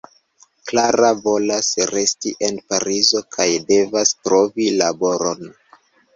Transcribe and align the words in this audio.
Klara 0.69 1.11
volas 1.25 1.69
resti 1.91 2.33
en 2.47 2.57
Parizo 2.73 3.23
kaj 3.37 3.47
devas 3.69 4.17
trovi 4.25 4.69
laboron. 4.81 5.55